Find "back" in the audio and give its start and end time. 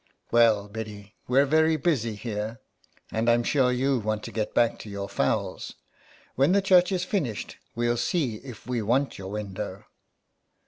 4.55-4.79